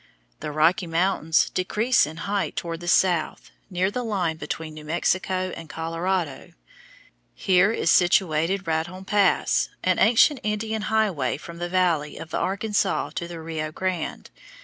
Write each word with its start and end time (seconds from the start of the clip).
The 0.39 0.51
Rocky 0.51 0.87
Mountains 0.87 1.51
decrease 1.51 2.07
in 2.07 2.17
height 2.25 2.55
toward 2.55 2.79
the 2.79 2.87
south, 2.87 3.51
near 3.69 3.91
the 3.91 4.03
line 4.03 4.37
between 4.37 4.73
New 4.73 4.83
Mexico 4.83 5.53
and 5.55 5.69
Colorado. 5.69 6.53
Here 7.35 7.71
is 7.71 7.91
situated 7.91 8.65
Raton 8.65 9.05
Pass, 9.05 9.69
an 9.83 9.99
ancient 9.99 10.39
Indian 10.41 10.81
highway 10.89 11.37
from 11.37 11.59
the 11.59 11.69
valley 11.69 12.17
of 12.17 12.31
the 12.31 12.39
Arkansas 12.39 13.11
to 13.11 13.27
the 13.27 13.39
Rio 13.39 13.71
Grande. 13.71 14.31